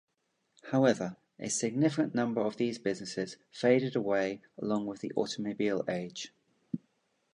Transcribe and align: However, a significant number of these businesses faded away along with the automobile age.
However, 0.71 1.17
a 1.37 1.47
significant 1.47 2.15
number 2.15 2.41
of 2.41 2.57
these 2.57 2.79
businesses 2.79 3.37
faded 3.51 3.95
away 3.95 4.41
along 4.57 4.87
with 4.87 5.01
the 5.01 5.11
automobile 5.13 5.85
age. 5.87 6.33